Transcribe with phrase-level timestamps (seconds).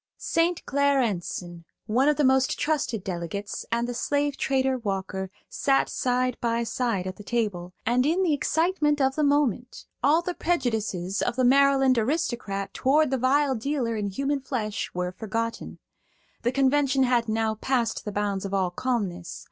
[0.17, 0.65] St.
[0.65, 6.35] Clair Enson, one of the most trusted delegates, and the slave trader Walker sat side
[6.41, 11.21] by side at the table, and in the excitement of the moment all the prejudices
[11.21, 15.77] of the Maryland aristocrat toward the vile dealer in human flesh were forgotten.
[16.41, 19.39] The convention had now passed the bounds of all calmness.